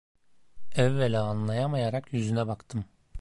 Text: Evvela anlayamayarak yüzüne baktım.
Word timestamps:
Evvela 0.75 1.21
anlayamayarak 1.23 2.13
yüzüne 2.13 2.47
baktım. 2.47 2.85